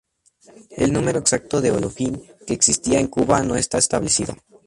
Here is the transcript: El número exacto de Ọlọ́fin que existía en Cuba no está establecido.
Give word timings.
El 0.71 0.93
número 0.93 1.19
exacto 1.19 1.55
de 1.61 1.71
Ọlọ́fin 1.77 2.13
que 2.45 2.55
existía 2.55 2.97
en 2.99 3.05
Cuba 3.07 3.43
no 3.43 3.55
está 3.55 3.77
establecido. 3.77 4.33